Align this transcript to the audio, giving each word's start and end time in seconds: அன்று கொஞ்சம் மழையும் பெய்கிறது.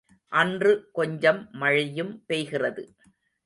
அன்று 0.31 0.71
கொஞ்சம் 0.91 1.49
மழையும் 1.51 2.13
பெய்கிறது. 2.27 2.85